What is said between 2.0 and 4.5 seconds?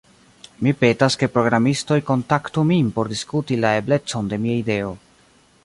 kontaktu min por diskuti la eblecon de